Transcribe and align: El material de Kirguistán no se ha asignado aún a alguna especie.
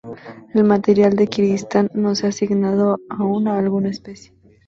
El 0.55 0.63
material 0.63 1.15
de 1.15 1.27
Kirguistán 1.27 1.91
no 1.93 2.15
se 2.15 2.25
ha 2.25 2.29
asignado 2.29 2.97
aún 3.11 3.47
a 3.47 3.59
alguna 3.59 3.89
especie. 3.91 4.33